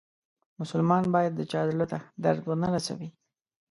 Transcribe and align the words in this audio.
مسلمان 0.61 1.03
باید 1.15 1.33
د 1.35 1.41
چا 1.51 1.61
زړه 1.71 1.85
ته 1.91 1.97
درد 2.23 2.41
و 2.45 2.51
نه 2.61 2.67
روسوي. 2.73 3.09